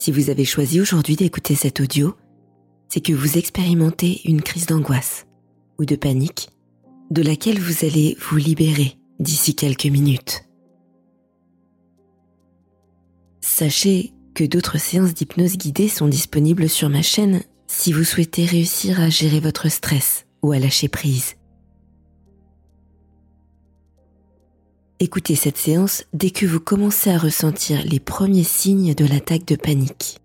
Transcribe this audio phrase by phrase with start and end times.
[0.00, 2.16] Si vous avez choisi aujourd'hui d'écouter cet audio,
[2.88, 5.26] c'est que vous expérimentez une crise d'angoisse
[5.78, 6.48] ou de panique
[7.10, 10.44] de laquelle vous allez vous libérer d'ici quelques minutes.
[13.42, 19.00] Sachez que d'autres séances d'hypnose guidée sont disponibles sur ma chaîne si vous souhaitez réussir
[19.00, 21.34] à gérer votre stress ou à lâcher prise.
[25.02, 29.56] Écoutez cette séance dès que vous commencez à ressentir les premiers signes de l'attaque de
[29.56, 30.20] panique.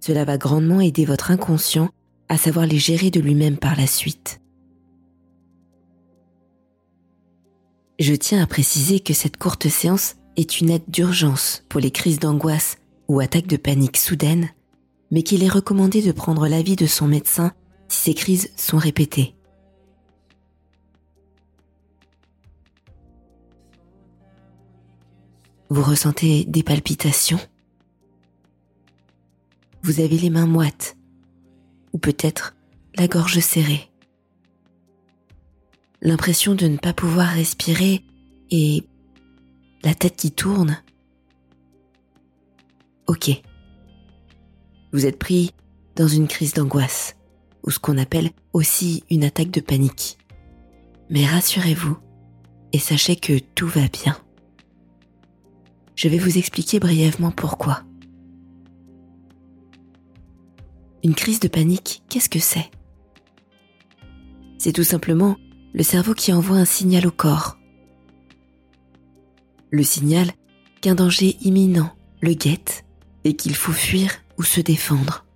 [0.00, 1.90] Cela va grandement aider votre inconscient
[2.30, 4.40] à savoir les gérer de lui-même par la suite.
[7.98, 12.18] Je tiens à préciser que cette courte séance est une aide d'urgence pour les crises
[12.18, 14.48] d'angoisse ou attaques de panique soudaines,
[15.10, 17.52] mais qu'il est recommandé de prendre l'avis de son médecin
[17.86, 19.34] si ces crises sont répétées.
[25.70, 27.40] Vous ressentez des palpitations?
[29.82, 30.96] Vous avez les mains moites
[31.92, 32.54] ou peut-être
[32.96, 33.90] la gorge serrée
[36.02, 38.04] L'impression de ne pas pouvoir respirer
[38.50, 38.86] et
[39.82, 40.82] la tête qui tourne
[43.06, 43.30] Ok.
[44.92, 45.52] Vous êtes pris
[45.96, 47.16] dans une crise d'angoisse
[47.62, 50.18] ou ce qu'on appelle aussi une attaque de panique.
[51.08, 51.96] Mais rassurez-vous
[52.72, 54.16] et sachez que tout va bien
[55.94, 57.82] je vais vous expliquer brièvement pourquoi.
[61.02, 62.70] Une crise de panique, qu'est-ce que c'est?
[64.58, 65.36] C'est tout simplement
[65.74, 67.58] le cerveau qui envoie un signal au corps.
[69.70, 70.30] Le signal
[70.80, 71.90] qu'un danger imminent
[72.22, 72.84] le guette
[73.24, 75.26] et qu'il faut fuir ou se défendre.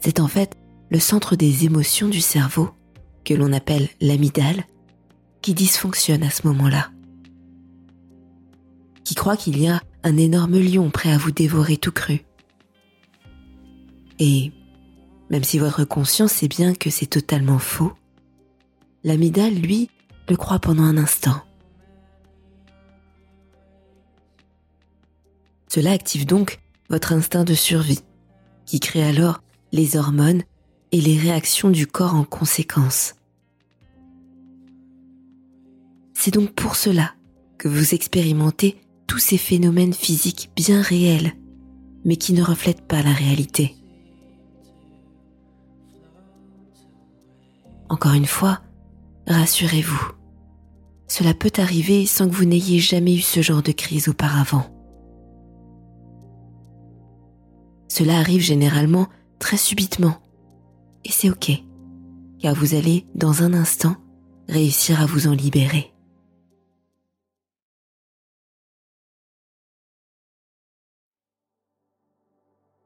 [0.00, 0.56] C'est en fait
[0.90, 2.70] le centre des émotions du cerveau,
[3.24, 4.64] que l'on appelle l'amygdale,
[5.40, 6.90] qui dysfonctionne à ce moment-là
[9.04, 12.24] qui croit qu'il y a un énorme lion prêt à vous dévorer tout cru.
[14.18, 14.52] Et
[15.30, 17.92] même si votre conscience sait bien que c'est totalement faux,
[19.02, 19.90] l'amidale, lui,
[20.28, 21.42] le croit pendant un instant.
[25.68, 28.00] Cela active donc votre instinct de survie,
[28.66, 30.42] qui crée alors les hormones
[30.92, 33.16] et les réactions du corps en conséquence.
[36.12, 37.14] C'est donc pour cela
[37.58, 38.76] que vous expérimentez
[39.06, 41.32] tous ces phénomènes physiques bien réels,
[42.04, 43.76] mais qui ne reflètent pas la réalité.
[47.88, 48.60] Encore une fois,
[49.26, 50.12] rassurez-vous,
[51.06, 54.66] cela peut arriver sans que vous n'ayez jamais eu ce genre de crise auparavant.
[57.88, 59.06] Cela arrive généralement
[59.38, 60.16] très subitement,
[61.04, 61.52] et c'est ok,
[62.40, 63.96] car vous allez, dans un instant,
[64.48, 65.93] réussir à vous en libérer.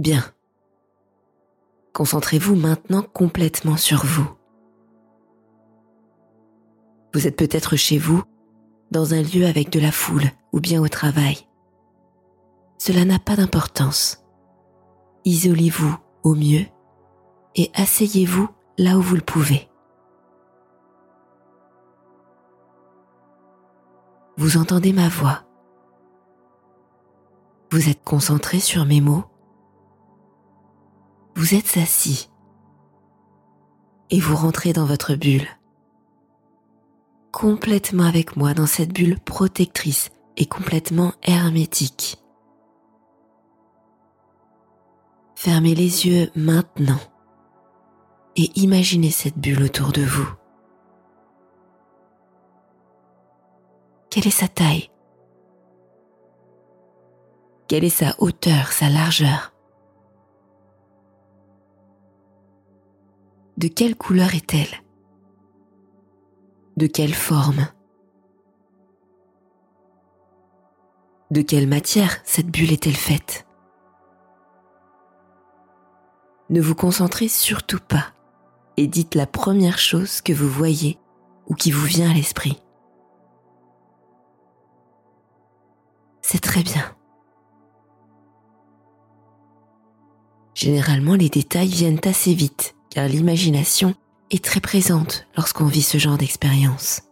[0.00, 0.24] Bien.
[1.92, 4.26] Concentrez-vous maintenant complètement sur vous.
[7.12, 8.22] Vous êtes peut-être chez vous,
[8.90, 11.46] dans un lieu avec de la foule ou bien au travail.
[12.78, 14.24] Cela n'a pas d'importance.
[15.26, 16.64] Isolez-vous au mieux
[17.54, 18.48] et asseyez-vous
[18.78, 19.68] là où vous le pouvez.
[24.38, 25.42] Vous entendez ma voix.
[27.70, 29.26] Vous êtes concentré sur mes mots
[31.34, 32.30] vous êtes assis
[34.10, 35.46] et vous rentrez dans votre bulle.
[37.32, 42.18] Complètement avec moi dans cette bulle protectrice et complètement hermétique.
[45.36, 47.00] Fermez les yeux maintenant
[48.36, 50.28] et imaginez cette bulle autour de vous.
[54.10, 54.90] Quelle est sa taille?
[57.68, 59.52] Quelle est sa hauteur, sa largeur?
[63.60, 64.82] De quelle couleur est-elle?
[66.78, 67.68] De quelle forme?
[71.30, 73.46] De quelle matière cette bulle est-elle faite?
[76.48, 78.14] Ne vous concentrez surtout pas
[78.78, 80.98] et dites la première chose que vous voyez
[81.46, 82.62] ou qui vous vient à l'esprit.
[86.22, 86.96] C'est très bien.
[90.54, 93.94] Généralement, les détails viennent assez vite car l'imagination
[94.30, 97.02] est très présente lorsqu'on vit ce genre d'expérience.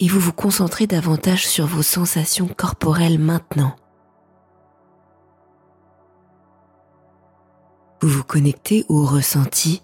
[0.00, 3.76] Et vous vous concentrez davantage sur vos sensations corporelles maintenant.
[8.02, 9.82] Vous vous connectez aux ressentis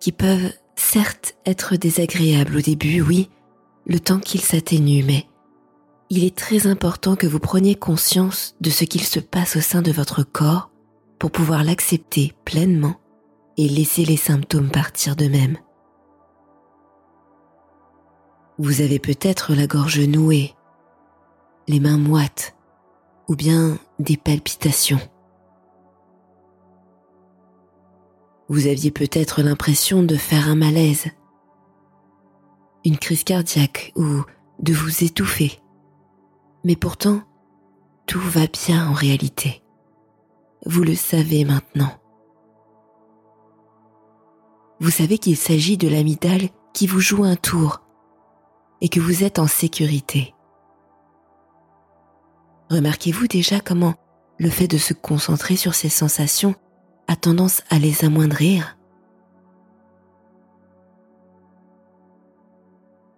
[0.00, 3.30] qui peuvent certes être désagréables au début, oui,
[3.86, 5.26] le temps qu'ils s'atténuent, mais
[6.10, 9.82] il est très important que vous preniez conscience de ce qu'il se passe au sein
[9.82, 10.70] de votre corps
[11.18, 12.96] pour pouvoir l'accepter pleinement
[13.56, 15.58] et laisser les symptômes partir d'eux-mêmes.
[18.58, 20.54] Vous avez peut-être la gorge nouée,
[21.66, 22.54] les mains moites
[23.28, 25.00] ou bien des palpitations.
[28.48, 31.06] Vous aviez peut-être l'impression de faire un malaise,
[32.84, 34.22] une crise cardiaque ou
[34.60, 35.58] de vous étouffer.
[36.64, 37.22] Mais pourtant,
[38.06, 39.63] tout va bien en réalité.
[40.66, 41.92] Vous le savez maintenant.
[44.80, 47.82] Vous savez qu'il s'agit de l'amygdale qui vous joue un tour
[48.80, 50.34] et que vous êtes en sécurité.
[52.70, 53.94] Remarquez-vous déjà comment
[54.38, 56.54] le fait de se concentrer sur ces sensations
[57.08, 58.76] a tendance à les amoindrir?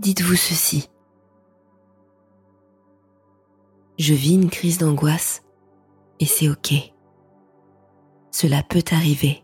[0.01, 0.91] Dites-vous ceci.
[3.99, 5.43] Je vis une crise d'angoisse
[6.21, 6.96] et c'est OK.
[8.39, 9.43] Cela peut arriver.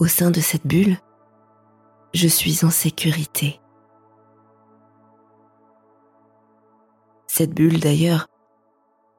[0.00, 0.98] Au sein de cette bulle,
[2.12, 3.60] je suis en sécurité.
[7.28, 8.26] Cette bulle d'ailleurs,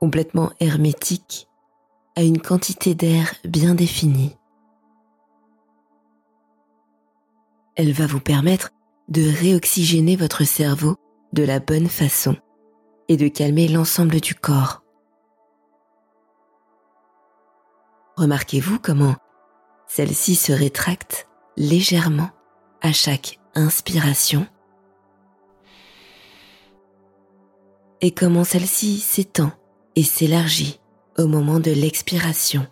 [0.02, 1.48] complètement hermétique,
[2.18, 4.36] a une quantité d'air bien définie.
[7.76, 8.72] Elle va vous permettre
[9.08, 10.98] de réoxygéner votre cerveau
[11.32, 12.36] de la bonne façon
[13.08, 14.84] et de calmer l'ensemble du corps.
[18.18, 19.16] Remarquez-vous comment
[19.88, 22.32] celle-ci se rétracte légèrement
[22.82, 24.48] à chaque inspiration?
[28.02, 29.52] Et comment celle-ci s'étend
[29.96, 30.80] et s'élargit
[31.20, 32.66] au moment de l'expiration?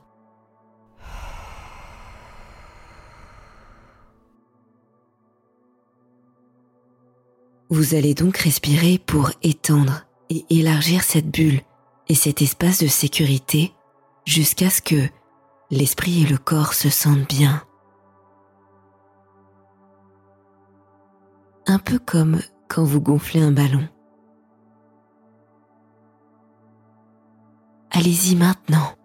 [7.69, 11.61] Vous allez donc respirer pour étendre et élargir cette bulle
[12.09, 13.73] et cet espace de sécurité
[14.25, 15.07] jusqu'à ce que
[15.71, 17.63] l'esprit et le corps se sentent bien.
[21.67, 23.87] Un peu comme quand vous gonflez un ballon.
[27.91, 28.95] Allez-y maintenant.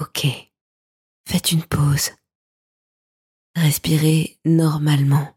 [0.00, 0.28] Ok,
[1.26, 2.12] faites une pause.
[3.56, 5.36] Respirez normalement.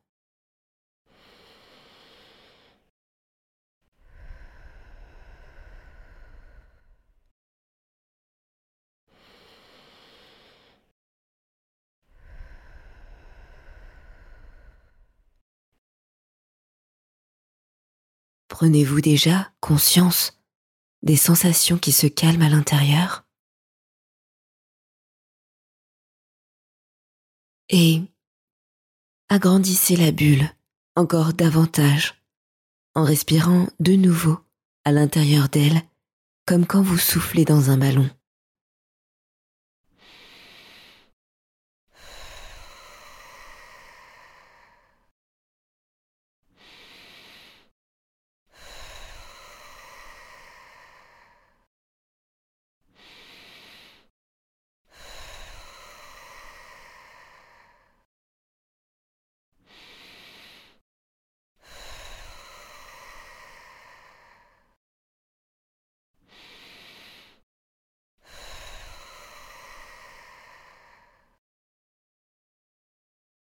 [18.47, 20.39] Prenez-vous déjà conscience
[21.01, 23.25] des sensations qui se calment à l'intérieur?
[27.71, 28.01] Et
[29.29, 30.47] agrandissez la bulle
[30.95, 32.21] encore davantage
[32.93, 34.37] en respirant de nouveau
[34.85, 35.81] à l'intérieur d'elle
[36.45, 38.09] comme quand vous soufflez dans un ballon.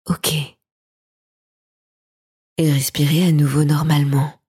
[0.06, 0.34] OK.
[2.58, 4.42] Et respirez à nouveau normalement.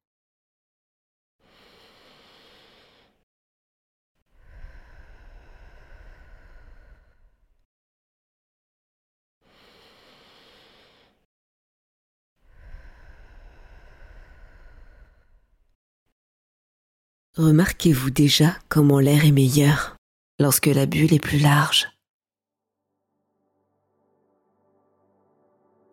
[17.36, 19.98] Remarquez-vous déjà comment l'air est meilleur
[20.40, 21.93] lorsque la bulle est plus large?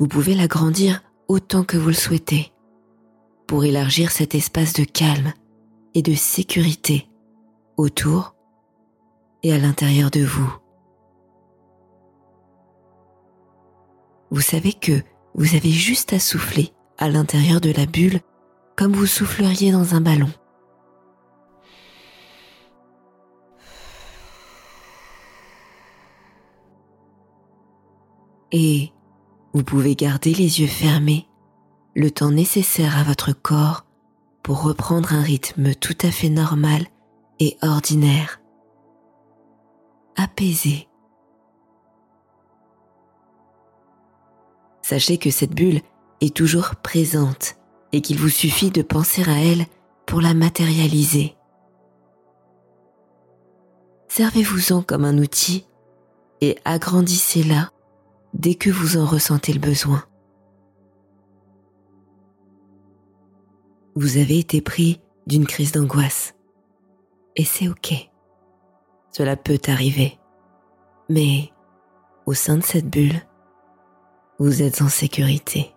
[0.01, 2.55] Vous pouvez l'agrandir autant que vous le souhaitez
[3.47, 5.35] pour élargir cet espace de calme
[5.93, 7.07] et de sécurité
[7.77, 8.35] autour
[9.43, 10.51] et à l'intérieur de vous.
[14.31, 15.03] Vous savez que
[15.35, 18.21] vous avez juste à souffler à l'intérieur de la bulle
[18.77, 20.31] comme vous souffleriez dans un ballon.
[28.51, 28.95] Et
[29.53, 31.27] vous pouvez garder les yeux fermés
[31.97, 33.85] le temps nécessaire à votre corps
[34.43, 36.87] pour reprendre un rythme tout à fait normal
[37.41, 38.41] et ordinaire,
[40.17, 40.89] apaisé.
[44.83, 45.81] Sachez que cette bulle
[46.21, 47.57] est toujours présente
[47.93, 49.67] et qu'il vous suffit de penser à elle
[50.07, 51.37] pour la matérialiser.
[54.09, 55.67] Servez-vous-en comme un outil
[56.41, 57.71] et agrandissez-la
[58.35, 60.05] dès que vous en ressentez le besoin.
[63.97, 66.35] Vous avez été pris d'une crise d'angoisse.
[67.37, 67.93] Et c'est OK.
[69.13, 70.19] Cela peut arriver.
[71.09, 71.51] Mais
[72.27, 73.21] au sein de cette bulle,
[74.39, 75.75] vous êtes en sécurité.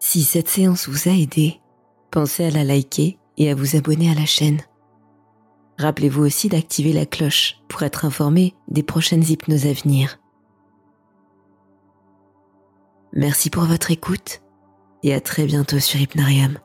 [0.00, 1.60] Si cette séance vous a aidé,
[2.10, 4.60] pensez à la liker et à vous abonner à la chaîne.
[5.78, 10.18] Rappelez-vous aussi d'activer la cloche pour être informé des prochaines hypnoses à venir.
[13.12, 14.42] Merci pour votre écoute
[15.02, 16.58] et à très bientôt sur Hypnarium.